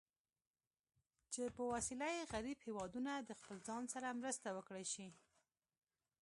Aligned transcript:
چې 1.33 1.41
په 1.55 1.63
وسیله 1.73 2.07
یې 2.15 2.29
غریب 2.33 2.59
هېوادونه 2.67 3.11
د 3.19 3.29
خپل 3.39 3.57
ځان 3.67 3.83
سره 3.93 4.17
مرسته 4.21 4.47
وکړای 4.51 4.85
شي. 4.93 5.07